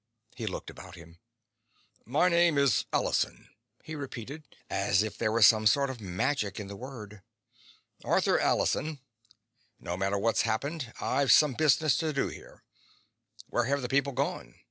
He 0.35 0.47
looked 0.47 0.71
about 0.71 0.95
him. 0.95 1.19
"My 2.05 2.27
name 2.27 2.57
is 2.57 2.85
Allison," 2.91 3.49
he 3.83 3.93
repeated, 3.93 4.41
as 4.67 5.03
if 5.03 5.15
there 5.15 5.31
were 5.31 5.43
some 5.43 5.67
sort 5.67 5.91
of 5.91 6.01
magic 6.01 6.59
in 6.59 6.65
the 6.65 6.75
word. 6.75 7.21
"Arthur 8.03 8.39
Allison. 8.39 8.97
No 9.79 9.95
matter 9.95 10.17
what's 10.17 10.41
happened, 10.41 10.91
I've 10.99 11.31
some 11.31 11.53
business 11.53 11.97
to 11.97 12.13
do 12.13 12.29
here. 12.29 12.63
Where 13.45 13.65
have 13.65 13.83
the 13.83 13.89
people 13.89 14.13
gone? 14.13 14.55